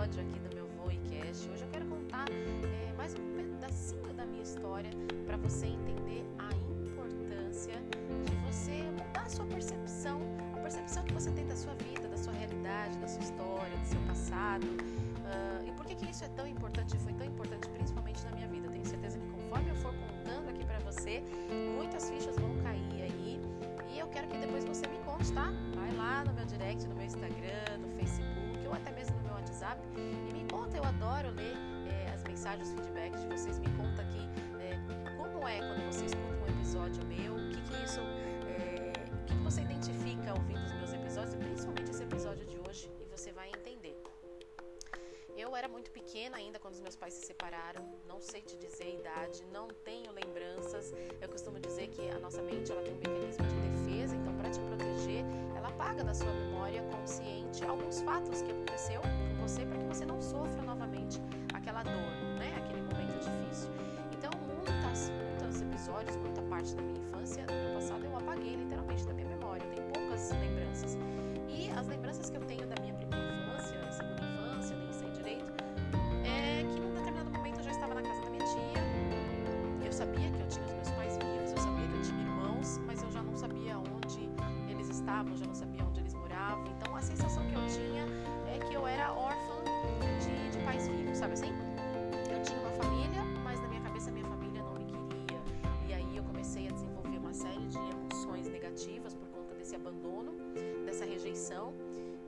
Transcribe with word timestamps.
episódio 0.00 0.22
aqui 0.22 0.38
do 0.38 0.54
meu 0.54 0.66
Voicast. 0.78 1.50
Hoje 1.50 1.62
eu 1.62 1.68
quero 1.68 1.84
contar 1.84 2.24
é, 2.30 2.92
mais 2.96 3.12
um 3.14 3.36
pedacinho 3.36 4.14
da 4.14 4.24
minha 4.24 4.42
história 4.42 4.90
para 5.26 5.36
você 5.36 5.66
entender 5.66 6.24
a 6.38 6.48
importância 6.54 7.74
de 8.24 8.34
você 8.46 8.82
mudar 8.92 9.24
a 9.26 9.28
sua 9.28 9.44
percepção, 9.44 10.22
a 10.54 10.60
percepção 10.60 11.04
que 11.04 11.12
você 11.12 11.30
tem 11.32 11.46
da 11.46 11.54
sua 11.54 11.74
vida, 11.74 12.08
da 12.08 12.16
sua 12.16 12.32
realidade, 12.32 12.96
da 12.96 13.06
sua 13.06 13.22
história, 13.22 13.76
do 13.76 13.86
seu 13.86 14.00
passado. 14.06 14.64
Uh, 14.64 15.68
e 15.68 15.72
por 15.72 15.84
que, 15.84 15.94
que 15.94 16.10
isso 16.10 16.24
é 16.24 16.28
tão 16.28 16.46
importante? 16.46 16.96
Foi 16.96 17.12
tão 17.12 17.26
importante 17.26 17.68
principalmente 17.68 18.24
na 18.24 18.30
minha 18.30 18.48
vida. 18.48 18.70
Tenho 18.70 18.86
certeza 18.86 19.18
que 19.18 19.26
conforme 19.26 19.68
eu 19.68 19.76
for 19.76 19.92
contando 19.92 20.48
aqui 20.48 20.64
para 20.64 20.78
você, 20.78 21.22
muitas 21.76 22.08
fichas 22.08 22.36
vão 22.36 22.56
cair 22.62 23.02
aí. 23.02 23.38
E 23.92 23.98
eu 23.98 24.08
quero 24.08 24.28
que 24.28 24.38
depois 24.38 24.64
você 24.64 24.86
me 24.86 24.96
conte, 25.04 25.30
tá? 25.34 25.52
Vai 25.74 25.92
lá 25.94 26.24
no 26.24 26.32
meu 26.32 26.46
direct, 26.46 26.88
no 26.88 26.94
meu 26.94 27.04
Instagram, 27.04 27.78
no 27.82 27.88
Facebook 27.98 28.66
ou 28.66 28.72
até 28.72 28.92
mesmo 28.92 29.19
WhatsApp 29.60 29.80
e 29.94 30.32
me 30.32 30.50
conta. 30.50 30.76
Eu 30.78 30.84
adoro 30.84 31.30
ler 31.34 31.54
é, 31.86 32.10
as 32.14 32.24
mensagens, 32.24 32.68
os 32.68 32.74
feedbacks 32.74 33.20
de 33.20 33.26
vocês. 33.28 33.58
Me 33.58 33.68
conta 33.76 34.02
aqui 34.02 34.26
é, 34.58 34.76
como 35.18 35.46
é 35.46 35.58
quando 35.58 35.84
você 35.92 36.06
escuta 36.06 36.34
um 36.34 36.58
episódio 36.58 37.04
meu, 37.04 37.34
o 37.34 37.50
que, 37.50 37.60
que 37.60 37.84
isso, 37.84 38.00
é, 38.00 38.92
o 39.22 39.24
que, 39.26 39.34
você 39.44 39.60
identifica 39.60 40.32
ouvindo 40.32 40.64
os 40.64 40.72
meus 40.72 40.92
episódios, 40.94 41.34
principalmente 41.34 41.90
esse 41.90 42.02
episódio 42.02 42.46
de 42.46 42.58
hoje, 42.58 42.90
e 43.00 43.04
você 43.04 43.32
vai 43.32 43.48
entender. 43.48 44.00
Eu 45.36 45.54
era 45.54 45.68
muito 45.68 45.90
pequena 45.90 46.38
ainda 46.38 46.58
quando 46.58 46.74
os 46.74 46.80
meus 46.80 46.96
pais 46.96 47.14
se 47.14 47.26
separaram, 47.26 47.86
não 48.08 48.20
sei 48.20 48.40
te 48.42 48.56
dizer 48.56 48.84
a 48.84 49.00
idade, 49.00 49.44
não 49.52 49.68
tenho 49.68 50.10
lembranças. 50.12 50.92
Eu 51.20 51.28
costumo 51.28 51.58
dizer 51.60 51.88
que 51.88 52.08
a 52.10 52.18
nossa 52.18 52.42
mente 52.42 52.72
ela 52.72 52.82
tem 52.82 52.94
um 52.94 52.98
mecanismo 52.98 53.46
de 53.46 53.68
defesa, 53.68 54.16
então 54.16 54.34
para 54.36 54.50
te 54.50 54.60
proteger, 54.60 55.24
ela 55.60 55.68
apaga 55.68 56.02
da 56.02 56.14
sua 56.14 56.32
memória 56.32 56.82
consciente 56.84 57.62
alguns 57.64 58.00
fatos 58.00 58.40
que 58.40 58.50
aconteceu 58.50 59.00
com 59.02 59.42
você 59.42 59.66
para 59.66 59.78
que 59.78 59.84
você 59.84 60.06
não 60.06 60.20
sofra 60.20 60.62
novamente 60.62 61.20
aquela 61.52 61.82
dor, 61.82 62.12
né? 62.38 62.50
Aquele 62.56 62.80
momento 62.80 63.18
difícil. 63.18 63.70
Então, 64.10 64.30
muitas, 64.48 65.10
muitos 65.10 65.60
episódios, 65.60 66.16
muita 66.16 66.40
parte 66.42 66.74
da 66.74 66.82
minha 66.82 66.98
infância, 66.98 67.44
do 67.44 67.52
meu 67.52 67.74
passado, 67.74 68.04
eu 68.04 68.16
apaguei 68.16 68.56
literalmente 68.56 69.04
da 69.04 69.12
minha 69.12 69.28
memória. 69.28 69.62
Eu 69.62 69.70
tenho 69.70 69.86
poucas 69.88 70.30
lembranças. 70.30 70.96
E 71.46 71.70
as 71.78 71.86
lembranças 71.86 72.30
que 72.30 72.36
eu 72.38 72.44
tenho 72.46 72.59
não 85.50 85.54
sabia 85.54 85.84
onde 85.84 86.00
eles 86.00 86.14
moravam. 86.14 86.64
Então 86.76 86.94
a 86.94 87.02
sensação 87.02 87.44
que 87.48 87.54
eu 87.54 87.66
tinha 87.66 88.04
é 88.54 88.58
que 88.58 88.72
eu 88.72 88.86
era 88.86 89.12
órfã 89.12 89.56
de, 90.22 90.56
de 90.56 90.64
pais 90.64 90.86
vivos, 90.86 91.18
sabe 91.18 91.32
assim? 91.34 91.52
Eu 92.32 92.40
tinha 92.42 92.58
uma 92.60 92.70
família, 92.70 93.22
mas 93.42 93.60
na 93.60 93.66
minha 93.66 93.80
cabeça 93.80 94.12
minha 94.12 94.26
família 94.26 94.62
não 94.62 94.74
me 94.74 94.84
queria. 94.84 95.40
E 95.88 95.92
aí 95.92 96.16
eu 96.16 96.22
comecei 96.22 96.68
a 96.68 96.70
desenvolver 96.70 97.18
uma 97.18 97.34
série 97.34 97.66
de 97.66 97.78
emoções 97.78 98.48
negativas 98.48 99.12
por 99.14 99.26
conta 99.28 99.52
desse 99.56 99.74
abandono, 99.74 100.34
dessa 100.86 101.04
rejeição, 101.04 101.74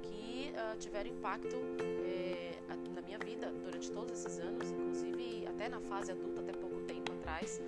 que 0.02 0.52
uh, 0.56 0.76
tiveram 0.78 1.10
impacto 1.10 1.56
eh, 2.04 2.58
na 2.68 3.02
minha 3.02 3.18
vida 3.18 3.52
durante 3.62 3.88
todos 3.92 4.12
esses 4.12 4.40
anos, 4.40 4.68
inclusive 4.72 5.46
até 5.46 5.68
na 5.68 5.80
fase 5.80 6.10
adulta, 6.10 6.40
até 6.40 6.52
pouco 6.52 6.80
tempo 6.80 7.12
atrás, 7.12 7.60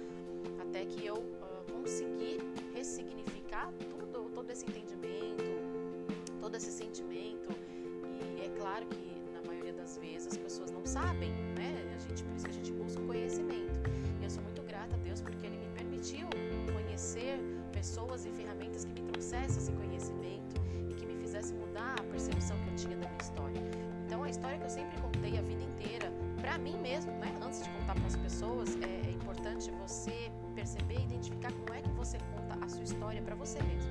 até 0.58 0.84
que 0.84 1.06
eu 1.06 1.14
uh, 1.14 1.72
consegui 1.72 2.38
ressignificar 2.74 3.72
tudo, 3.88 4.30
todo 4.34 4.50
esse 4.50 4.64
entendimento, 4.66 4.93
ferramentas 18.74 18.84
que 18.84 18.92
me 18.92 19.08
trouxessem 19.08 19.58
esse 19.58 19.72
conhecimento 19.72 20.60
e 20.90 20.94
que 20.94 21.06
me 21.06 21.16
fizessem 21.16 21.56
mudar 21.56 21.96
a 21.98 22.02
percepção 22.04 22.56
que 22.58 22.70
eu 22.70 22.76
tinha 22.76 22.96
da 22.96 23.08
minha 23.08 23.20
história. 23.20 23.60
Então 24.06 24.22
a 24.22 24.28
história 24.28 24.58
que 24.58 24.64
eu 24.64 24.70
sempre 24.70 25.00
contei 25.00 25.38
a 25.38 25.42
vida 25.42 25.62
inteira, 25.62 26.12
para 26.40 26.58
mim 26.58 26.76
mesmo, 26.78 27.12
né? 27.12 27.34
Antes 27.42 27.62
de 27.62 27.70
contar 27.70 27.94
para 27.94 28.06
as 28.06 28.16
pessoas, 28.16 28.76
é, 28.82 29.08
é 29.08 29.10
importante 29.10 29.70
você 29.70 30.30
perceber 30.54 30.98
e 30.98 31.04
identificar 31.04 31.52
como 31.52 31.72
é 31.72 31.80
que 31.80 31.90
você 31.90 32.18
conta 32.34 32.64
a 32.64 32.68
sua 32.68 32.82
história 32.82 33.22
para 33.22 33.34
você 33.34 33.62
mesmo. 33.62 33.90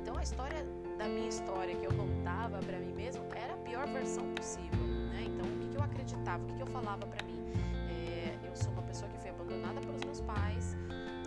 Então 0.00 0.16
a 0.16 0.22
história 0.22 0.64
da 0.98 1.08
minha 1.08 1.28
história 1.28 1.74
que 1.76 1.84
eu 1.84 1.92
contava 1.92 2.58
para 2.58 2.78
mim 2.78 2.92
mesmo 2.92 3.24
era 3.34 3.54
a 3.54 3.58
pior 3.58 3.86
versão 3.88 4.26
possível, 4.34 4.80
né? 5.12 5.24
Então 5.26 5.46
o 5.46 5.58
que, 5.58 5.68
que 5.68 5.76
eu 5.76 5.82
acreditava, 5.82 6.42
o 6.42 6.46
que, 6.46 6.54
que 6.54 6.62
eu 6.62 6.66
falava 6.66 7.06
para 7.06 7.22
mim? 7.24 7.42
É, 7.90 8.38
eu 8.44 8.56
sou 8.56 8.72
uma 8.72 8.82
pessoa 8.82 9.10
que 9.10 9.18
foi 9.18 9.30
abandonada 9.30 9.80
pelos 9.80 10.02
meus 10.04 10.20
pais, 10.20 10.76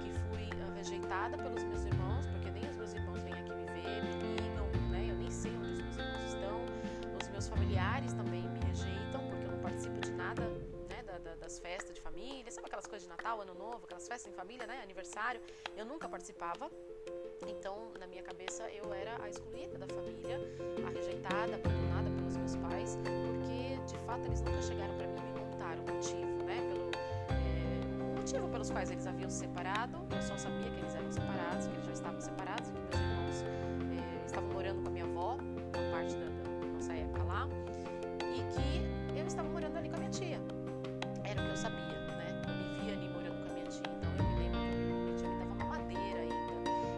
que 0.01 0.11
fui 0.27 0.49
rejeitada 0.85 1.35
pelos 1.37 1.63
meus 1.63 1.83
irmãos, 1.83 1.94
Da, 11.15 11.29
da, 11.29 11.35
das 11.35 11.59
festas 11.59 11.95
de 11.95 12.01
família, 12.01 12.51
sabe 12.51 12.67
aquelas 12.67 12.87
coisas 12.87 13.03
de 13.03 13.09
Natal, 13.09 13.39
Ano 13.41 13.53
Novo, 13.53 13.85
aquelas 13.85 14.05
festas 14.05 14.29
em 14.29 14.35
família, 14.35 14.67
né? 14.67 14.81
Aniversário. 14.83 15.39
Eu 15.77 15.85
nunca 15.85 16.09
participava. 16.09 16.69
Então, 17.47 17.91
na 17.97 18.05
minha 18.05 18.21
cabeça, 18.21 18.69
eu 18.69 18.93
era 18.93 19.15
a 19.23 19.29
excluída 19.29 19.77
da 19.77 19.87
família, 19.87 20.37
a 20.85 20.89
rejeitada, 20.89 21.55
abandonada 21.55 22.09
pelos 22.17 22.35
meus 22.35 22.55
pais, 22.57 22.97
porque 22.97 23.77
de 23.93 23.97
fato 24.05 24.25
eles 24.25 24.41
nunca 24.41 24.61
chegaram 24.61 24.97
para 24.97 25.07
mim 25.07 25.19
e 25.19 25.39
me 25.39 25.51
contaram 25.51 25.83
o 25.83 25.93
motivo, 25.93 26.43
né? 26.43 26.57
Pelo 26.67 26.91
é, 27.31 28.19
motivo 28.19 28.49
pelos 28.49 28.69
quais 28.69 28.91
eles 28.91 29.07
haviam 29.07 29.29
se 29.29 29.37
separado. 29.37 29.97
Eu 30.13 30.21
só 30.21 30.37
sabia 30.37 30.69
que 30.69 30.79
eles 30.79 30.95
eram 30.95 31.11
separados, 31.11 31.67
que 31.67 31.75
eles 31.75 31.85
já 31.85 31.93
estavam 31.93 32.19
separados, 32.19 32.71
que 32.71 32.77
meus 32.77 32.95
irmãos 32.95 33.41
é, 33.41 34.25
estavam 34.25 34.49
morando 34.49 34.81
com 34.81 34.89
a 34.89 34.91
minha 34.91 35.05
avó, 35.05 35.35
uma 35.35 35.91
parte 35.91 36.13
da, 36.17 36.25
da 36.25 36.67
nossa 36.73 36.93
época 36.93 37.23
lá, 37.23 37.47
e 38.19 38.43
que 38.53 39.17
eu 39.17 39.25
estava 39.25 39.47
morando 39.47 39.77
ali 39.77 39.87
com 39.87 39.95
a 39.95 39.99
minha 39.99 40.11
tia. 40.11 40.54
O 41.45 41.47
que 41.47 41.53
eu 41.53 41.57
sabia, 41.57 41.99
né? 42.17 42.41
Eu 42.47 42.55
me 42.55 42.79
via 42.81 42.93
ali 42.93 43.07
morando 43.09 43.37
com 43.45 43.51
a 43.51 43.53
minha 43.53 43.65
tia, 43.67 43.83
então 43.85 44.09
eu 44.17 44.23
me 44.23 44.35
lembro 44.39 44.59
que 44.59 44.81
minha 45.05 45.15
tia 45.15 45.29
me 45.29 45.37
dava 45.37 45.53
uma 45.53 45.65
madeira 45.65 46.19
ainda. 46.21 46.35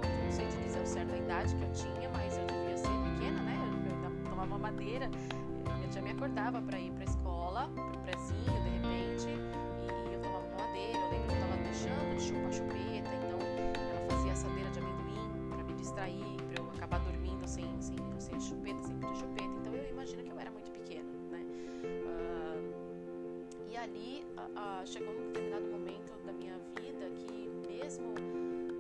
Eu 0.08 0.24
não 0.24 0.32
sei 0.32 0.48
te 0.48 0.58
dizer 0.64 0.82
o 0.82 0.86
certo 0.86 1.14
a 1.14 1.18
idade 1.18 1.54
que 1.56 1.64
eu 1.64 1.72
tinha, 1.74 2.10
mas 2.10 2.38
eu 2.38 2.46
devia 2.46 2.78
ser 2.78 2.88
pequena, 2.88 3.42
né? 3.44 3.58
Eu 3.92 4.30
tomava 4.30 4.58
madeira. 4.58 5.10
Minha 5.10 5.90
tia 5.90 6.02
me 6.02 6.12
acordava 6.12 6.62
para 6.62 6.80
ir 6.80 6.92
para 6.92 7.04
escola, 7.04 7.70
pro 7.76 8.00
prezinho, 8.00 8.64
de 8.64 8.70
repente, 8.70 9.28
e 9.28 10.14
eu 10.14 10.22
tomava 10.22 10.46
uma 10.48 10.66
madeira. 10.66 10.98
Eu 10.98 11.12
lembro 11.12 11.28
que 11.28 11.34
eu 11.34 11.40
estava 11.44 11.58
deixando 11.58 12.16
de 12.16 12.22
chupar 12.24 12.54
chupeta, 12.54 13.12
então 13.20 13.40
ela 13.92 14.10
fazia 14.10 14.32
assadeira 14.32 14.70
de 14.70 14.80
amendoim 14.80 15.50
para 15.50 15.64
me 15.64 15.74
distrair, 15.74 16.38
para 16.48 16.64
eu 16.64 16.70
acabar 16.72 17.00
dormindo 17.02 17.46
sem, 17.46 17.68
sem, 17.82 17.98
sem 18.18 18.40
chupeta, 18.40 18.82
sem 18.82 18.96
chupeta. 19.16 19.54
Então 19.60 19.74
eu 19.76 19.90
imagino 19.90 20.24
que 20.24 20.32
eu 20.32 20.40
era 20.40 20.52
muito 20.52 20.72
pequena, 20.72 21.12
né? 21.32 21.46
Uh, 21.84 22.88
e 23.70 23.78
ali 23.78 24.27
chegou 24.86 25.14
um 25.14 25.28
determinado 25.28 25.68
momento 25.68 26.14
da 26.26 26.34
minha 26.34 26.58
vida 26.82 27.10
que 27.16 27.50
mesmo 27.68 28.14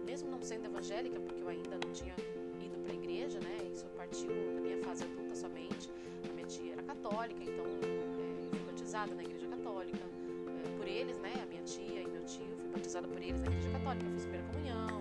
mesmo 0.05 0.31
não 0.31 0.41
sendo 0.41 0.65
evangélica, 0.65 1.19
porque 1.19 1.41
eu 1.43 1.49
ainda 1.49 1.77
não 1.83 1.91
tinha 1.91 2.15
ido 2.61 2.79
para 2.79 2.93
a 2.93 2.95
igreja, 2.95 3.39
né? 3.39 3.57
Isso 3.71 3.85
partiu 3.97 4.29
da 4.55 4.61
minha 4.61 4.77
fase 4.79 5.03
adulta 5.03 5.35
somente. 5.35 5.89
A 6.29 6.33
minha 6.33 6.47
tia 6.47 6.73
era 6.73 6.83
católica, 6.83 7.43
então 7.43 7.65
é, 7.65 8.45
eu 8.45 8.49
fui 8.49 8.59
batizada 8.65 9.13
na 9.13 9.23
igreja 9.23 9.47
católica 9.47 9.99
é, 10.65 10.77
por 10.77 10.87
eles, 10.87 11.17
né? 11.19 11.33
A 11.43 11.45
minha 11.45 11.61
tia 11.63 12.01
e 12.01 12.07
meu 12.07 12.23
tio, 12.23 12.55
fui 12.57 12.69
batizada 12.69 13.07
por 13.07 13.21
eles 13.21 13.41
na 13.41 13.47
igreja 13.47 13.69
católica. 13.69 14.05
Fiz 14.11 14.23
primeira 14.23 14.47
comunhão, 14.47 14.96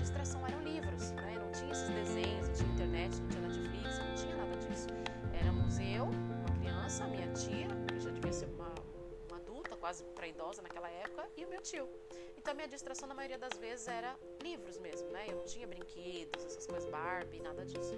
Distração 0.00 0.46
eram 0.46 0.60
livros, 0.62 1.10
né? 1.12 1.38
Não 1.38 1.50
tinha 1.52 1.72
esses 1.72 1.88
desenhos, 1.90 2.48
não 2.48 2.54
tinha 2.54 2.72
internet, 2.72 3.20
não 3.20 3.28
tinha 3.28 3.42
Netflix, 3.42 3.98
não 3.98 4.14
tinha 4.14 4.36
nada 4.36 4.56
disso. 4.56 4.86
Éramos 5.38 5.78
eu, 5.78 6.04
uma 6.04 6.58
criança, 6.58 7.06
minha 7.06 7.30
tia, 7.32 7.68
que 7.86 8.00
já 8.00 8.10
devia 8.10 8.32
ser 8.32 8.46
uma, 8.46 8.74
uma 9.28 9.36
adulta, 9.36 9.76
quase 9.76 10.02
para 10.14 10.26
idosa 10.26 10.62
naquela 10.62 10.88
época, 10.88 11.28
e 11.36 11.44
o 11.44 11.48
meu 11.48 11.60
tio. 11.60 11.88
Então 12.36 12.54
minha 12.54 12.66
distração 12.66 13.06
na 13.06 13.14
maioria 13.14 13.38
das 13.38 13.58
vezes 13.58 13.86
era 13.88 14.16
livros 14.42 14.78
mesmo, 14.78 15.10
né? 15.10 15.26
Eu 15.28 15.36
não 15.36 15.44
tinha 15.44 15.66
brinquedos, 15.66 16.44
essas 16.44 16.66
coisas 16.66 16.88
Barbie, 16.90 17.40
nada 17.40 17.64
disso. 17.64 17.94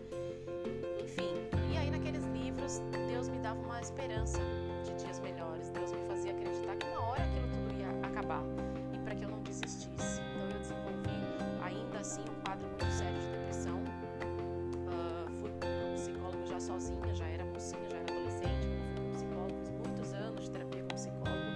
Sozinha, 16.73 17.15
já 17.15 17.27
era 17.27 17.45
mocinha, 17.45 17.91
já 17.91 17.97
era 17.99 18.13
adolescente. 18.13 18.69
Fui 18.95 19.07
um 19.07 19.13
psicólogo, 19.13 19.59
fiz 19.59 19.71
muitos 19.71 20.13
anos 20.15 20.45
de 20.45 20.51
terapia 20.51 20.83
com 20.83 20.95
psicólogo. 20.95 21.51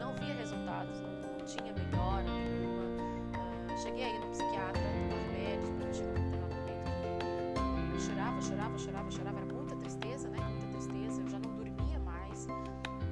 Não 0.00 0.14
via 0.14 0.34
resultados, 0.34 1.00
não, 1.00 1.10
não 1.10 1.44
tinha 1.46 1.72
melhora 1.72 2.22
nenhuma. 2.24 2.84
Uh, 3.38 3.78
cheguei 3.78 4.04
aí 4.04 4.18
no 4.18 4.26
psiquiatra, 4.30 4.82
tomar 4.82 5.22
remédios, 5.30 5.70
porque 5.70 5.94
chegou 5.94 6.10
um 6.10 6.14
determinado 6.14 6.54
momento 6.54 7.92
que 7.94 8.00
chorava, 8.00 8.42
chorava, 8.42 8.78
chorava, 8.78 9.10
chorava. 9.10 9.38
Era 9.38 9.54
muita 9.54 9.76
tristeza, 9.76 10.28
né? 10.28 10.38
Muita 10.38 10.66
tristeza. 10.66 11.22
Eu 11.22 11.28
já 11.28 11.38
não 11.38 11.54
dormia 11.54 11.98
mais. 12.00 12.46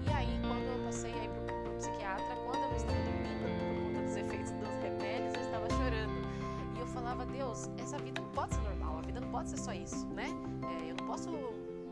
E 0.07 0.11
aí, 0.11 0.41
quando 0.43 0.67
eu 0.67 0.85
passei 0.85 1.13
aí 1.13 1.29
pro, 1.29 1.63
pro 1.63 1.73
psiquiatra, 1.75 2.37
quando 2.45 2.57
eu 2.57 2.69
não 2.69 2.77
estava 2.77 2.99
dormindo 2.99 3.39
por 3.43 3.87
conta 3.87 4.03
dos 4.03 4.17
efeitos 4.17 4.51
dos 4.53 4.75
remédios, 4.83 5.35
eu 5.35 5.43
estava 5.43 5.71
chorando. 5.71 6.27
E 6.75 6.81
eu 6.81 6.87
falava, 6.89 7.25
Deus, 7.27 7.71
essa 7.79 7.99
vida 7.99 8.21
não 8.21 8.31
pode 8.31 8.55
ser 8.55 8.63
normal, 8.63 8.99
a 8.99 9.03
vida 9.03 9.21
não 9.21 9.29
pode 9.31 9.51
ser 9.51 9.59
só 9.59 9.73
isso, 9.73 10.07
né? 10.09 10.27
É, 10.71 10.91
eu 10.91 10.97
não 10.97 11.07
posso 11.07 11.31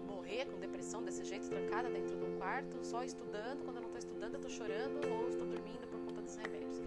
morrer 0.07 0.47
com 0.47 0.59
depressão 0.59 1.03
desse 1.03 1.25
jeito, 1.25 1.49
trancada 1.49 1.89
dentro 1.89 2.17
de 2.17 2.25
um 2.25 2.37
quarto, 2.39 2.79
só 2.83 3.03
estudando. 3.03 3.65
Quando 3.65 3.77
eu 3.77 3.83
não 3.83 3.91
estou 3.91 3.99
estudando, 3.99 4.35
eu 4.35 4.41
estou 4.41 4.51
chorando 4.51 5.01
ou 5.13 5.29
estou 5.29 5.47
dormindo 5.47 5.87
por 5.89 6.01
conta 6.01 6.23
dos 6.23 6.37
remédios. 6.37 6.81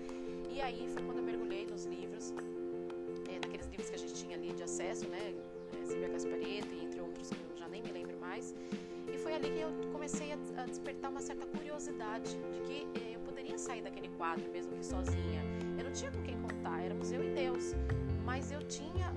E 0.50 0.62
aí 0.62 0.88
foi 0.90 1.04
quando 1.04 1.18
eu 1.18 1.24
mergulhei 1.24 1.66
nos 1.66 1.86
livros, 1.86 2.34
é, 3.30 3.40
naqueles 3.40 3.68
livros 3.68 3.90
que 3.90 3.96
a 3.96 4.00
gente 4.00 4.14
tinha 4.14 4.36
ali 4.36 4.54
de 4.54 4.64
acesso, 4.64 5.08
né? 5.08 5.36
É, 5.82 5.86
Silvia 5.86 6.10
Gaspareto 6.10 6.74
e 6.74 6.86
entre 6.86 7.00
outros 7.02 7.30
que 7.30 7.40
eu 7.40 7.58
já 7.58 7.68
nem 7.68 7.82
me 7.82 7.92
lembro 7.92 8.18
mais. 8.20 8.56
E 9.14 9.18
foi 9.18 9.34
ali 9.34 9.50
que 9.52 9.60
eu 9.60 9.70
comecei 9.92 10.34
a, 10.34 10.38
a 10.62 10.66
despertar 10.66 11.10
uma 11.10 11.22
certa 11.22 11.46
curiosidade 11.46 12.36
de 12.54 12.60
que 12.62 12.88
eh, 13.00 13.16
eu 13.16 13.20
poderia 13.22 13.58
sair 13.58 13.82
daquele 13.82 14.10
quadro 14.10 14.50
mesmo 14.52 14.76
que 14.76 14.86
sozinha. 14.86 15.42
Eu 15.78 15.86
não 15.86 15.92
tinha 15.92 16.12
com 16.12 16.22
quem 16.24 16.38
contar, 16.42 16.84
éramos 16.84 17.12
eu 17.12 17.24
e 17.24 17.30
Deus. 17.30 17.74
Mas 18.26 18.52
eu 18.52 18.62
tinha 18.64 19.08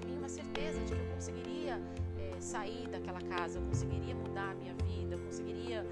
de 0.00 0.06
mim 0.06 0.16
uma 0.18 0.28
certeza 0.28 0.80
de 0.80 0.92
que 0.94 1.00
eu 1.00 1.14
conseguiria 1.14 1.80
eh, 2.18 2.40
sair 2.40 2.88
daquela 2.88 3.20
casa, 3.20 3.58
eu 3.58 3.62
conseguiria 3.62 4.14
mudar 4.14 4.50
a 4.50 4.54
minha 4.54 4.74
vida, 4.84 5.14
eu 5.14 5.18
conseguiria. 5.18 5.86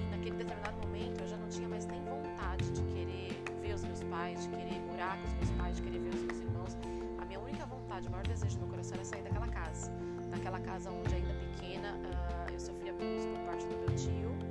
E 0.00 0.10
naquele 0.10 0.36
determinado 0.36 0.76
momento 0.86 1.20
eu 1.20 1.28
já 1.28 1.36
não 1.36 1.48
tinha 1.48 1.68
mais 1.68 1.86
nem 1.86 2.00
vontade 2.04 2.70
de 2.70 2.82
querer 2.94 3.42
ver 3.60 3.74
os 3.74 3.84
meus 3.84 4.02
pais, 4.04 4.42
de 4.42 4.48
querer 4.50 4.80
morar 4.90 5.18
com 5.20 5.26
os 5.28 5.34
meus 5.34 5.50
pais, 5.52 5.76
de 5.76 5.82
querer 5.82 6.00
ver 6.00 6.14
os 6.14 6.22
meus 6.22 6.38
irmãos. 6.40 6.76
A 7.18 7.24
minha 7.24 7.40
única 7.40 7.66
vontade, 7.66 8.08
o 8.08 8.10
maior 8.10 8.26
desejo 8.26 8.54
do 8.56 8.60
meu 8.60 8.68
coração 8.68 8.94
era 8.94 9.04
sair 9.04 9.22
daquela 9.22 9.48
casa. 9.48 9.92
Naquela 10.30 10.60
casa 10.60 10.90
onde 10.90 11.14
ainda 11.14 11.34
pequena 11.34 11.94
uh, 11.94 12.52
eu 12.52 12.60
sofri 12.60 12.90
abuso 12.90 13.28
por 13.28 13.40
parte 13.46 13.66
do 13.66 13.76
meu 13.76 13.96
tio, 13.96 14.47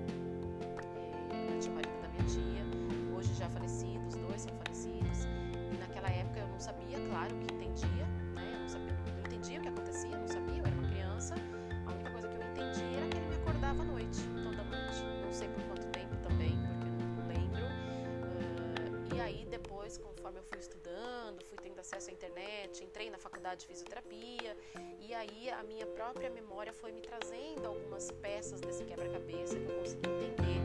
depois, 19.77 19.97
conforme 19.99 20.39
eu 20.39 20.43
fui 20.43 20.57
estudando, 20.57 21.43
fui 21.45 21.57
tendo 21.61 21.79
acesso 21.79 22.09
à 22.09 22.13
internet, 22.13 22.83
entrei 22.83 23.11
na 23.11 23.17
faculdade 23.19 23.61
de 23.61 23.67
fisioterapia 23.67 24.57
e 24.99 25.13
aí 25.13 25.51
a 25.51 25.61
minha 25.61 25.85
própria 25.85 26.31
memória 26.31 26.73
foi 26.73 26.91
me 26.91 26.99
trazendo 26.99 27.67
algumas 27.67 28.09
peças 28.11 28.59
desse 28.59 28.83
quebra-cabeça 28.83 29.59
que 29.59 29.69
eu 29.69 29.77
consegui 29.77 30.09
entender 30.09 30.59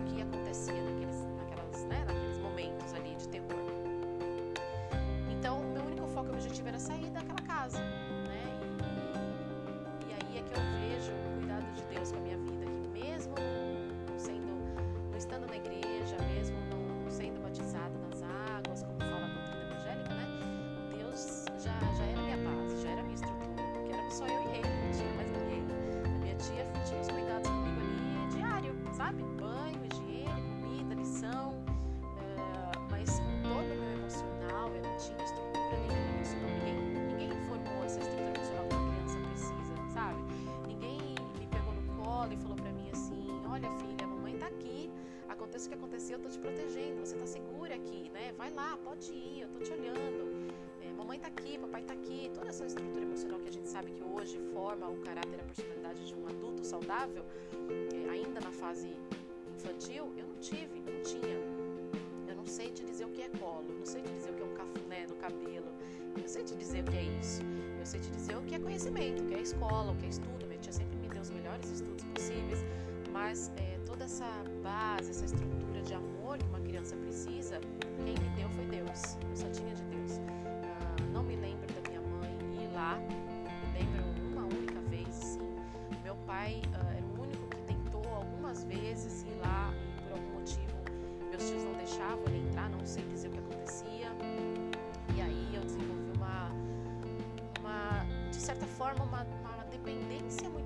o 0.00 0.04
que 0.04 0.20
acontecia 0.20 0.82
naqueles, 0.82 1.16
naquelas, 1.36 1.84
né, 1.84 2.04
naqueles 2.06 2.38
momentos 2.38 2.92
ali 2.92 3.14
de 3.14 3.28
terror. 3.28 3.46
Então, 5.30 5.60
meu 5.60 5.84
único 5.84 6.08
foco 6.08 6.30
e 6.30 6.32
objetivo 6.32 6.66
era 6.66 6.80
sair 6.80 7.10
daquela 7.10 7.42
casa, 7.46 7.78
aconteça 45.66 45.66
o 45.66 45.68
que 45.68 45.74
acontecer, 45.74 46.14
eu 46.14 46.18
tô 46.18 46.28
te 46.28 46.38
protegendo, 46.38 47.00
você 47.00 47.16
tá 47.16 47.26
segura 47.26 47.74
aqui, 47.74 48.10
né? 48.10 48.32
Vai 48.36 48.52
lá, 48.52 48.78
pode 48.84 49.12
ir, 49.12 49.42
eu 49.42 49.48
tô 49.48 49.58
te 49.60 49.72
olhando. 49.72 50.52
É, 50.80 50.92
mamãe 50.92 51.18
tá 51.18 51.28
aqui, 51.28 51.58
papai 51.58 51.82
tá 51.82 51.94
aqui, 51.94 52.30
toda 52.34 52.48
essa 52.48 52.64
estrutura 52.66 53.02
emocional 53.04 53.40
que 53.40 53.48
a 53.48 53.52
gente 53.52 53.68
sabe 53.68 53.90
que 53.90 54.02
hoje 54.02 54.38
forma 54.52 54.88
o 54.88 54.96
caráter 54.98 55.40
a 55.40 55.44
personalidade 55.44 56.06
de 56.06 56.14
um 56.14 56.26
adulto 56.26 56.64
saudável, 56.64 57.24
é, 57.92 58.10
ainda 58.10 58.40
na 58.40 58.52
fase 58.52 58.96
infantil, 59.56 60.12
eu 60.16 60.26
não 60.26 60.36
tive, 60.36 60.80
não 60.80 61.02
tinha. 61.02 61.36
Eu 62.28 62.36
não 62.36 62.46
sei 62.46 62.70
te 62.70 62.84
dizer 62.84 63.04
o 63.04 63.10
que 63.10 63.22
é 63.22 63.28
colo, 63.30 63.66
não 63.78 63.86
sei 63.86 64.02
te 64.02 64.12
dizer 64.12 64.30
o 64.30 64.34
que 64.34 64.42
é 64.42 64.46
um 64.46 64.54
cafuné 64.54 65.06
no 65.08 65.16
cabelo, 65.16 65.70
eu 66.14 66.20
não 66.20 66.28
sei 66.28 66.44
te 66.44 66.54
dizer 66.54 66.82
o 66.82 66.90
que 66.90 66.96
é 66.96 67.04
isso. 67.04 67.42
Eu 67.78 67.86
sei 67.86 68.00
te 68.00 68.10
dizer 68.10 68.36
o 68.36 68.42
que 68.42 68.54
é 68.54 68.58
conhecimento, 68.58 69.22
o 69.22 69.26
que 69.26 69.34
é 69.34 69.40
escola, 69.40 69.92
o 69.92 69.96
que 69.96 70.06
é 70.06 70.08
estudo. 70.08 70.46
Minha 70.46 70.58
tia 70.58 70.72
sempre 70.72 70.96
me 70.96 71.08
deu 71.08 71.22
os 71.22 71.30
melhores 71.30 71.70
estudos 71.70 72.04
possíveis, 72.04 72.64
mas 73.12 73.50
é, 73.56 73.75
toda 73.96 74.04
essa 74.04 74.44
base, 74.62 75.10
essa 75.10 75.24
estrutura 75.24 75.80
de 75.80 75.94
amor 75.94 76.36
que 76.36 76.44
uma 76.44 76.60
criança 76.60 76.94
precisa, 76.96 77.58
quem 78.04 78.12
me 78.12 78.28
deu 78.36 78.48
foi 78.50 78.66
Deus. 78.66 79.16
Eu 79.30 79.36
só 79.36 79.48
tinha 79.48 79.74
de 79.74 79.82
Deus. 79.84 80.20
Ah, 80.66 80.96
não 81.14 81.22
me 81.22 81.34
lembro 81.34 81.66
da 81.72 81.88
minha 81.88 82.02
mãe 82.02 82.62
ir 82.62 82.74
lá, 82.74 82.98
me 82.98 83.78
lembro 83.78 84.04
uma 84.32 84.44
única 84.44 84.78
vez, 84.90 85.08
sim. 85.08 85.56
Meu 86.02 86.14
pai 86.26 86.60
ah, 86.74 86.92
era 86.94 87.06
o 87.06 87.22
único 87.22 87.46
que 87.48 87.56
tentou 87.62 88.06
algumas 88.14 88.64
vezes 88.64 89.22
ir 89.22 89.38
lá 89.40 89.72
por 90.02 90.12
algum 90.12 90.40
motivo 90.40 90.76
meus 91.30 91.50
tios 91.50 91.64
não 91.64 91.74
deixavam 91.74 92.22
ele 92.28 92.48
entrar, 92.48 92.70
não 92.70 92.86
sei 92.86 93.02
dizer 93.08 93.28
o 93.28 93.30
que 93.32 93.38
acontecia. 93.38 94.08
E 95.14 95.20
aí 95.20 95.54
eu 95.54 95.60
desenvolvi 95.62 96.12
uma, 96.16 96.50
uma 97.60 98.06
de 98.30 98.36
certa 98.36 98.66
forma, 98.66 99.04
uma, 99.04 99.22
uma 99.22 99.64
dependência 99.70 100.48
muito 100.48 100.65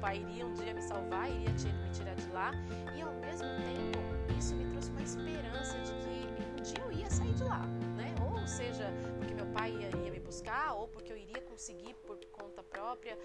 pai 0.00 0.18
iria 0.18 0.46
um 0.46 0.54
dia 0.54 0.74
me 0.74 0.82
salvar, 0.82 1.30
iria 1.30 1.50
me 1.50 1.90
tirar 1.90 2.14
de 2.14 2.30
lá. 2.30 2.52
E 2.96 3.00
ao 3.00 3.12
mesmo 3.14 3.48
tempo, 3.48 3.98
isso 4.38 4.54
me 4.54 4.64
trouxe 4.72 4.90
uma 4.90 5.02
esperança 5.02 5.78
de 5.80 5.92
que 6.02 6.60
um 6.60 6.62
dia 6.62 6.82
eu 6.84 6.92
ia 6.92 7.10
sair 7.10 7.34
de 7.34 7.44
lá, 7.44 7.60
né? 7.96 8.14
Ou 8.20 8.46
seja, 8.46 8.92
porque 9.18 9.34
meu 9.34 9.46
pai 9.46 9.70
ia, 9.72 9.90
ia 10.04 10.10
me 10.10 10.20
buscar, 10.20 10.74
ou 10.74 10.88
porque 10.88 11.12
eu 11.12 11.16
iria 11.16 11.40
conseguir 11.42 11.94
por 12.06 12.18
conta 12.26 12.62
própria. 12.62 13.18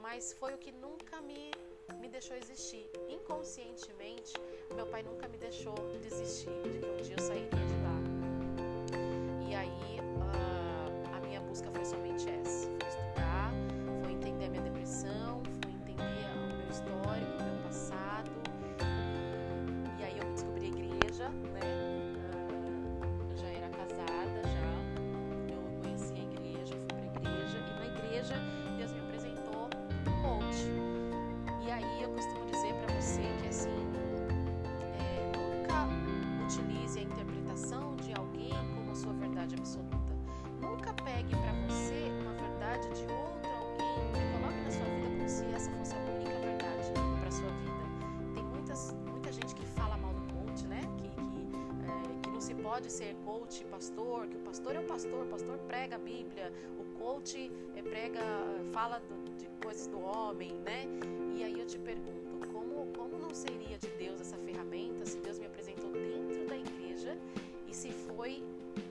Mas 0.00 0.32
foi 0.32 0.54
o 0.54 0.58
que 0.58 0.72
nunca 0.72 1.20
me 1.20 1.50
me 1.98 2.08
deixou 2.08 2.36
existir. 2.36 2.88
Inconscientemente, 3.08 4.32
meu 4.74 4.86
pai 4.86 5.02
nunca 5.02 5.28
me 5.28 5.36
deixou 5.36 5.74
desistir 6.00 6.50
de 6.62 6.78
que 6.78 6.86
um 6.86 6.96
dia 7.02 7.14
eu 7.18 7.22
sairia 7.22 7.48
de 7.48 7.76
lá. 7.82 7.98
E 9.48 9.54
aí, 9.54 9.98
uh, 10.00 11.16
a 11.16 11.20
minha 11.26 11.40
busca 11.40 11.70
foi 11.72 11.84
somente 11.84 12.28
essa: 12.28 12.69
pode 52.70 52.88
ser 52.92 53.16
coach, 53.24 53.64
pastor, 53.64 54.28
que 54.28 54.36
o 54.36 54.40
pastor 54.40 54.76
é 54.76 54.78
o 54.78 54.84
pastor, 54.84 55.24
o 55.24 55.26
pastor 55.26 55.58
prega 55.66 55.96
a 55.96 55.98
Bíblia, 55.98 56.52
o 56.78 56.84
coach 56.96 57.50
é, 57.74 57.82
prega, 57.82 58.20
fala 58.70 59.00
do, 59.00 59.16
de 59.36 59.48
coisas 59.60 59.88
do 59.88 59.98
homem, 59.98 60.52
né? 60.68 60.86
E 61.34 61.42
aí 61.42 61.58
eu 61.58 61.66
te 61.66 61.80
pergunto, 61.80 62.38
como, 62.52 62.86
como 62.96 63.18
não 63.18 63.34
seria 63.34 63.76
de 63.76 63.88
Deus 63.98 64.20
essa 64.20 64.36
ferramenta 64.36 65.04
se 65.04 65.18
Deus 65.18 65.40
me 65.40 65.46
apresentou 65.46 65.90
dentro 65.90 66.46
da 66.46 66.56
igreja 66.56 67.18
e 67.66 67.74
se 67.74 67.90
foi 67.90 68.40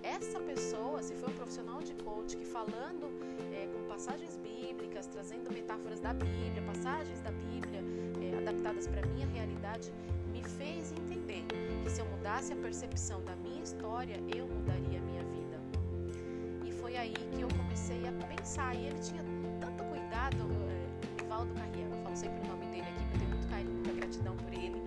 essa 0.04 0.42
pessoa, 0.42 1.02
se 1.02 1.16
foi 1.16 1.30
um 1.30 1.38
profissional 1.38 1.82
de 1.82 1.94
coach 2.04 2.36
que 2.36 2.44
falando 2.44 3.08
é, 3.54 3.66
com 3.68 3.88
passagens 3.88 4.36
bíblicas, 4.36 5.08
trazendo 5.08 5.54
metáforas 5.54 6.02
da 6.02 6.14
Bíblia, 6.14 6.62
passagens 6.68 7.22
da 7.22 7.32
Bíblia 7.32 7.82
é, 8.22 8.38
adaptadas 8.40 8.88
para 8.88 9.08
minha 9.08 9.28
realidade, 9.28 9.94
me 10.34 10.44
fez 10.44 10.92
entender 10.92 11.46
que 11.84 11.90
se 11.90 12.02
eu 12.02 12.06
mudasse 12.06 12.54
a 12.54 12.56
percepção 12.56 13.24
da 13.24 13.36
minha 13.38 13.49
história, 13.70 14.18
eu 14.36 14.48
mudaria 14.48 14.98
a 14.98 15.02
minha 15.02 15.24
vida. 15.26 15.58
E 16.66 16.72
foi 16.72 16.98
aí 16.98 17.14
que 17.14 17.42
eu 17.42 17.48
comecei 17.50 18.02
a 18.08 18.12
pensar. 18.26 18.74
E 18.76 18.88
ele 18.88 19.00
tinha 19.00 19.24
tanto 19.62 19.84
cuidado, 19.84 20.44
é, 20.70 21.22
Nivaldo 21.22 21.54
Carriel, 21.54 21.90
eu 21.92 22.04
falo 22.04 22.16
sempre 22.16 22.40
o 22.42 22.48
nome 22.48 22.66
dele 22.68 22.90
aqui, 22.90 23.04
eu 23.14 23.20
tenho 23.20 23.30
muito 23.30 23.48
carinho, 23.48 23.74
muita 23.74 23.94
gratidão 23.94 24.36
por 24.38 24.54
ele. 24.54 24.82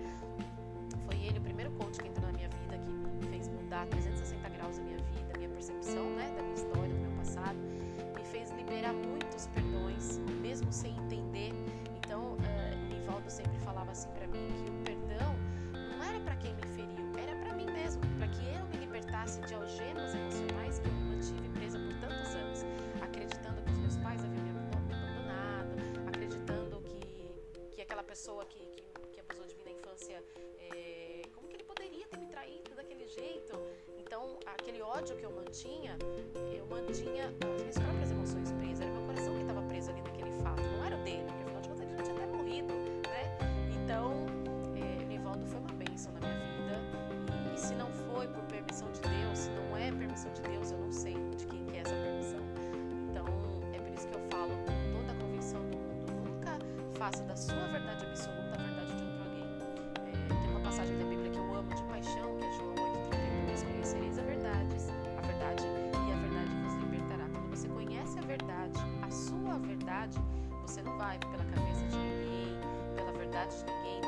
Foi 1.05 1.15
ele 1.15 1.39
o 1.39 1.41
primeiro 1.41 1.71
coach 1.71 1.97
que 2.01 2.09
entrou 2.09 2.27
na 2.27 2.33
minha 2.33 2.49
vida, 2.49 2.77
que 2.77 2.91
me 2.91 3.31
fez 3.31 3.47
mudar 3.47 3.87
360 3.87 4.49
graus 4.49 4.79
a 4.79 4.81
minha 4.81 4.97
vida, 4.97 5.31
a 5.33 5.37
minha 5.37 5.49
percepção 5.49 6.09
né, 6.17 6.33
da 6.35 6.43
minha 6.43 6.55
história, 6.55 6.93
do 6.93 6.99
meu 6.99 7.11
passado. 7.11 7.57
Me 8.17 8.25
fez 8.25 8.51
liberar 8.51 8.93
muitos 8.93 9.47
perdões, 9.47 10.19
mesmo 10.41 10.71
sem 10.73 10.91
entender. 10.97 11.53
Então, 11.97 12.33
uh, 12.33 12.93
Nivaldo 12.93 13.31
sempre 13.31 13.57
falava 13.59 13.91
assim 13.91 14.09
para 14.09 14.27
mim 14.27 14.45
que 14.59 14.69
o 14.69 14.73
perdão 14.83 15.33
não 15.71 16.03
era 16.03 16.19
para 16.19 16.35
quem 16.35 16.53
me 16.55 16.67
feriu, 16.75 17.02
de 19.23 19.53
algemas 19.55 20.13
emocionais 20.13 20.79
que 20.79 20.87
eu 20.87 20.93
mantive 20.93 21.47
presa 21.51 21.79
por 21.79 21.93
tantos 22.01 22.35
anos, 22.35 22.59
acreditando 23.01 23.61
que 23.63 23.71
os 23.71 23.77
meus 23.77 23.95
pais 23.95 24.21
haviam 24.21 24.43
me 24.43 24.49
abandonado, 24.49 25.77
acreditando 26.09 26.81
que, 26.81 27.71
que 27.71 27.81
aquela 27.81 28.03
pessoa 28.03 28.43
que, 28.43 28.65
que, 28.65 28.83
que 29.13 29.19
abusou 29.21 29.45
de 29.45 29.55
mim 29.55 29.63
na 29.63 29.71
infância, 29.71 30.21
é, 30.59 31.21
como 31.33 31.47
que 31.47 31.55
ele 31.55 31.63
poderia 31.63 32.05
ter 32.05 32.17
me 32.17 32.27
traído 32.27 32.75
daquele 32.75 33.07
jeito? 33.07 33.57
Então, 33.97 34.39
aquele 34.45 34.81
ódio 34.81 35.15
que 35.15 35.23
eu 35.23 35.31
mantinha, 35.31 35.97
eu 36.53 36.62
faça 57.03 57.21
da 57.25 57.35
sua 57.35 57.67
verdade 57.67 58.05
absoluta 58.05 58.55
a 58.57 58.63
verdade 58.63 58.95
de 58.95 59.03
outro 59.03 59.23
alguém. 59.25 59.45
É, 60.07 60.41
tem 60.41 60.49
uma 60.51 60.61
passagem 60.61 60.97
da 60.97 61.03
Bíblia 61.03 61.31
que 61.31 61.37
eu 61.37 61.53
amo 61.53 61.75
de 61.75 61.83
paixão, 61.83 62.37
que 62.37 62.45
é 62.45 62.51
João 62.53 62.75
8,32, 62.75 63.65
conhecereis 63.73 64.19
a 64.19 64.21
verdade, 64.21 64.75
a 65.17 65.27
verdade 65.27 65.63
e 65.67 66.13
a 66.13 66.15
verdade 66.15 66.55
vos 66.63 66.75
libertará. 66.75 67.27
Quando 67.33 67.49
você 67.49 67.67
conhece 67.67 68.19
a 68.19 68.21
verdade, 68.21 68.79
a 69.01 69.11
sua 69.11 69.59
verdade, 69.59 70.17
você 70.61 70.81
não 70.81 70.97
vai 70.97 71.19
pela 71.19 71.43
cabeça 71.43 71.85
de 71.87 71.97
ninguém, 71.97 72.57
pela 72.95 73.11
verdade 73.11 73.53
de 73.57 73.65
ninguém, 73.65 74.02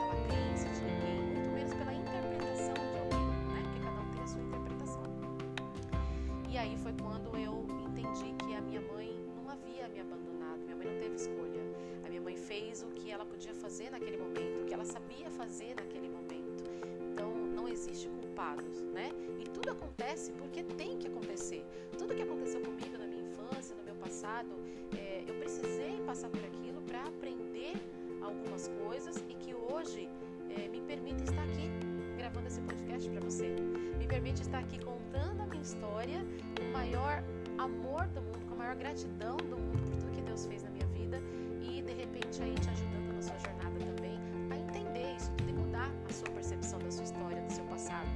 acontece 19.75 20.31
porque 20.33 20.63
tem 20.63 20.97
que 20.97 21.07
acontecer. 21.07 21.63
Tudo 21.97 22.15
que 22.15 22.21
aconteceu 22.21 22.61
comigo 22.61 22.97
na 22.97 23.07
minha 23.07 23.23
infância, 23.29 23.75
no 23.75 23.83
meu 23.83 23.95
passado, 23.95 24.53
é, 24.97 25.23
eu 25.27 25.35
precisei 25.35 25.93
passar 26.05 26.29
por 26.29 26.43
aquilo 26.43 26.81
para 26.81 27.03
aprender 27.03 27.73
algumas 28.21 28.67
coisas 28.83 29.15
e 29.29 29.33
que 29.35 29.53
hoje 29.53 30.09
é, 30.49 30.67
me 30.67 30.81
permite 30.81 31.23
estar 31.23 31.43
aqui 31.43 31.69
gravando 32.17 32.47
esse 32.47 32.61
podcast 32.61 33.09
para 33.09 33.21
você. 33.21 33.55
Me 33.97 34.07
permite 34.07 34.41
estar 34.41 34.59
aqui 34.59 34.79
contando 34.83 35.41
a 35.41 35.45
minha 35.45 35.61
história 35.61 36.25
com 36.57 36.65
o 36.65 36.71
maior 36.71 37.23
amor 37.57 38.07
do 38.07 38.21
mundo, 38.21 38.45
com 38.47 38.53
a 38.55 38.57
maior 38.57 38.75
gratidão 38.75 39.37
do 39.37 39.57
mundo 39.57 39.81
por 39.89 39.99
tudo 39.99 40.11
que 40.11 40.21
Deus 40.21 40.45
fez 40.45 40.63
na 40.63 40.69
minha 40.69 40.87
vida 40.87 41.21
e 41.61 41.81
de 41.81 41.93
repente 41.93 42.41
aí 42.41 42.55
te 42.55 42.69
ajudando 42.69 43.13
na 43.15 43.21
sua 43.21 43.37
jornada 43.37 43.77
também 43.79 44.19
a 44.51 44.57
entender 44.57 45.15
isso 45.15 45.31
tudo 45.37 45.49
e 45.49 45.53
mudar 45.53 45.91
a 46.09 46.13
sua 46.13 46.29
percepção 46.31 46.79
da 46.79 46.91
sua 46.91 47.03
história, 47.03 47.41
do 47.41 47.51
seu 47.51 47.65
passado. 47.65 48.09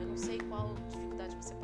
Eu 0.00 0.06
não 0.06 0.16
sei 0.16 0.38
qual 0.48 0.74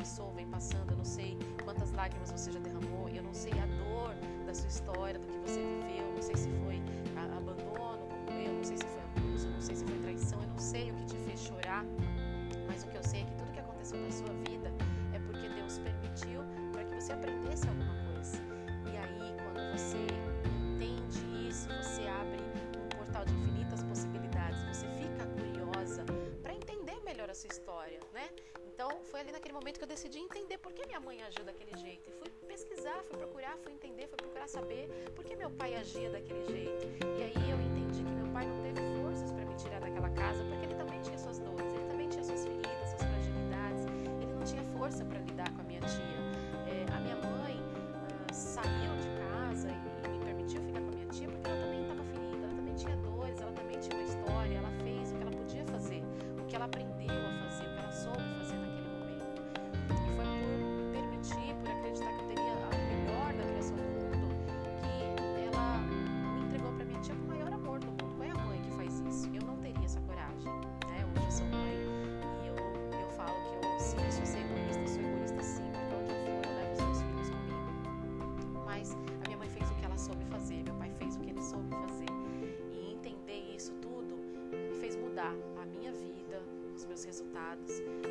passou, 0.02 0.32
vem 0.32 0.48
passando, 0.48 0.90
eu 0.90 0.96
não 0.96 1.04
sei 1.04 1.38
quantas 1.62 1.92
lágrimas 1.92 2.32
você 2.32 2.50
já 2.50 2.58
derramou, 2.58 3.08
eu 3.08 3.22
não 3.22 3.32
sei 3.32 3.52
a 3.52 3.66
dor 3.66 4.12
da 4.44 4.52
sua 4.52 4.66
história, 4.66 5.16
do 5.16 5.26
que 5.28 5.38
você 5.38 5.60
viveu, 5.60 6.12
não 6.12 6.22
sei 6.22 6.36
se 6.36 6.48
foi 6.64 6.82
abandono, 7.36 8.08
como 8.26 8.40
eu, 8.40 8.52
não 8.52 8.64
sei 8.64 8.78
se 8.78 8.84
foi 8.84 9.00
abuso, 9.00 9.48
não 9.48 9.60
sei 9.60 9.76
se 9.76 9.84
foi 9.84 9.98
traição, 10.00 10.42
eu 10.42 10.48
não 10.48 10.58
sei 10.58 10.90
o 10.90 10.94
que 10.94 11.04
te 11.04 11.16
fez 11.18 11.38
chorar, 11.38 11.84
mas 12.66 12.82
o 12.82 12.88
que 12.88 12.96
eu 12.96 13.04
sei 13.04 13.20
é 13.20 13.24
que 13.26 13.34
tudo 13.36 13.52
que 13.52 13.60
aconteceu 13.60 14.00
na 14.00 14.10
sua 14.10 14.34
vida 14.50 14.72
é 15.12 15.20
porque 15.20 15.48
Deus 15.48 15.78
permitiu 15.78 16.40
para 16.72 16.82
que 16.82 17.00
você 17.00 17.12
aprendesse 17.12 17.68
alguma 17.68 17.86
coisa. 17.86 18.01
A 27.32 27.34
sua 27.34 27.48
história, 27.48 27.98
né? 28.12 28.28
Então, 28.66 28.90
foi 29.04 29.20
ali 29.20 29.32
naquele 29.32 29.54
momento 29.54 29.78
que 29.78 29.84
eu 29.84 29.88
decidi 29.88 30.18
entender 30.18 30.58
por 30.58 30.72
que 30.72 30.86
minha 30.86 31.00
mãe 31.00 31.22
agiu 31.22 31.44
daquele 31.44 31.74
jeito. 31.78 32.08
E 32.08 32.12
fui 32.12 32.28
pesquisar, 32.46 33.02
fui 33.04 33.16
procurar, 33.16 33.56
fui 33.58 33.72
entender, 33.72 34.06
fui 34.06 34.16
procurar 34.16 34.46
saber 34.48 34.88
por 35.16 35.24
que 35.24 35.34
meu 35.34 35.50
pai 35.50 35.74
agia 35.74 36.10
daquele 36.10 36.44
jeito. 36.44 36.86
E 37.18 37.22
aí 37.22 37.50
eu 37.50 37.58
entendi 37.60 38.04
que 38.04 38.12
meu 38.12 38.30
pai 38.32 38.46
não 38.46 38.60
teve 38.62 38.80
forças 39.00 39.32
para 39.32 39.46
me 39.46 39.54
tirar 39.54 39.80
daquela 39.80 40.10
casa, 40.10 40.44
porque 40.44 40.66
ele 40.66 40.74
também 40.74 41.00
tinha 41.00 41.18
suas 41.18 41.38
dores, 41.38 41.72
ele 41.72 41.86
também 41.86 42.08
tinha 42.08 42.22
suas 42.22 42.44
feridas, 42.44 42.88
suas 42.90 43.02
fragilidades. 43.02 43.84
Ele 44.20 44.32
não 44.34 44.44
tinha 44.44 44.64
força 44.76 45.04
para 45.04 45.18
lidar 45.20 45.50
com 45.54 45.60
a 45.60 45.64
minha 45.64 45.80
tia. 45.80 46.20
É, 46.66 46.92
a 46.94 47.00
minha 47.00 47.16
mãe 47.16 47.56
uh, 47.56 48.34
saiu 48.34 48.94
de 48.96 49.08
casa 49.20 49.68
e, 49.68 50.06
e 50.06 50.08
me 50.10 50.24
permitiu 50.24 50.60
ficar 50.62 50.80
com 50.80 50.88
a 50.88 50.92
minha 50.92 51.06
tia 51.06 51.28
porque 51.28 51.48
ela 51.48 51.60
também 51.60 51.82
estava 51.82 52.04
ferida, 52.04 52.44
ela 52.44 52.54
também 52.56 52.74
tinha 52.74 52.96
dores, 52.96 53.40
ela 53.40 53.52
também 53.52 53.80
tinha 53.80 53.96
uma 53.96 54.04
história, 54.04 54.56
ela 54.56 54.70
fez 54.82 55.12
o 55.12 55.16
que 55.16 55.22
ela 55.22 55.30
podia 55.30 55.64
fazer, 55.66 56.02
o 56.38 56.44
que 56.46 56.56
ela 56.56 56.64
aprendeu 56.66 57.21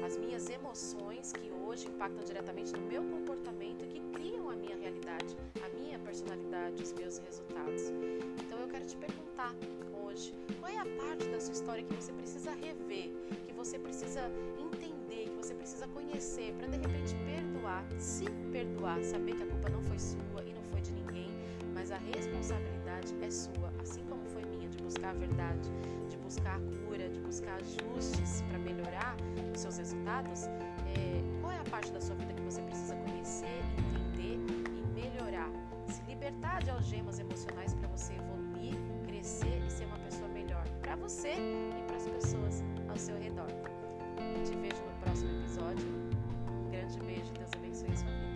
as 0.05 0.17
minhas 0.17 0.49
emoções 0.49 1.33
que 1.33 1.51
hoje 1.51 1.87
impactam 1.87 2.23
diretamente 2.23 2.71
no 2.73 2.81
meu 2.81 3.03
comportamento 3.03 3.83
e 3.85 3.87
que 3.87 3.99
criam 4.13 4.49
a 4.49 4.55
minha 4.55 4.75
realidade, 4.75 5.35
a 5.65 5.69
minha 5.69 5.97
personalidade, 5.99 6.83
os 6.83 6.93
meus 6.93 7.17
resultados. 7.17 7.83
Então 8.45 8.59
eu 8.59 8.67
quero 8.67 8.85
te 8.85 8.95
perguntar 8.97 9.55
hoje, 9.93 10.33
qual 10.59 10.71
é 10.71 10.77
a 10.77 10.85
parte 10.85 11.27
da 11.29 11.39
sua 11.39 11.53
história 11.53 11.83
que 11.83 11.93
você 11.93 12.11
precisa 12.13 12.51
rever, 12.51 13.11
que 13.45 13.53
você 13.53 13.79
precisa 13.79 14.31
entender, 14.59 15.29
que 15.29 15.37
você 15.37 15.53
precisa 15.53 15.87
conhecer 15.87 16.53
para 16.53 16.67
de 16.67 16.77
repente 16.77 17.15
perdoar, 17.25 17.85
se 17.97 18.25
perdoar, 18.51 19.03
saber 19.03 19.35
que 19.35 19.43
a 19.43 19.47
culpa 19.47 19.69
não 19.69 19.81
foi 19.81 19.97
sua 19.97 20.43
e 20.45 20.53
não 20.53 20.63
foi 20.63 20.81
de 20.81 20.91
ninguém, 20.91 21.29
mas 21.73 21.91
a 21.91 21.97
responsabilidade 21.97 23.15
é 23.21 23.29
sua, 23.31 23.73
assim 23.81 24.03
como 24.05 24.23
foi 24.25 24.43
minha 24.45 24.69
de 24.69 24.77
buscar 24.77 25.09
a 25.09 25.13
verdade, 25.13 25.69
de 25.69 26.00
buscar 26.31 26.61
cura, 26.87 27.09
de 27.09 27.19
buscar 27.19 27.59
ajustes 27.59 28.41
para 28.47 28.57
melhorar 28.57 29.17
os 29.53 29.59
seus 29.59 29.77
resultados, 29.77 30.47
é, 30.95 31.41
qual 31.41 31.51
é 31.51 31.57
a 31.59 31.63
parte 31.65 31.91
da 31.91 31.99
sua 31.99 32.15
vida 32.15 32.33
que 32.33 32.41
você 32.41 32.61
precisa 32.61 32.95
conhecer, 32.95 33.59
entender 33.77 34.39
e 34.77 35.01
melhorar? 35.01 35.49
Se 35.89 36.01
libertar 36.03 36.63
de 36.63 36.69
algemas 36.69 37.19
emocionais 37.19 37.73
para 37.73 37.89
você 37.89 38.13
evoluir, 38.13 38.75
crescer 39.05 39.61
e 39.67 39.69
ser 39.69 39.83
uma 39.85 39.99
pessoa 39.99 40.29
melhor 40.29 40.63
para 40.81 40.95
você 40.95 41.33
e 41.33 41.83
para 41.85 41.97
as 41.97 42.07
pessoas 42.07 42.63
ao 42.87 42.95
seu 42.95 43.17
redor. 43.17 43.47
Te 44.45 44.55
vejo 44.55 44.81
no 44.83 44.99
próximo 45.01 45.31
episódio. 45.41 45.85
Um 46.49 46.71
grande 46.71 46.97
beijo, 46.99 47.33
Deus 47.33 47.51
abençoe 47.53 47.91
a 47.91 47.97
sua 47.97 48.09
vida. 48.09 48.30